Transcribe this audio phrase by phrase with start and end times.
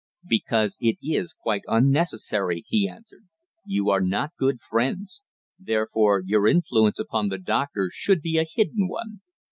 [0.27, 3.27] "Because it is quite unnecessary," he answered.
[3.67, 5.21] "You are not good friends;
[5.59, 9.21] therefore your influence upon the doctor should be a hidden one.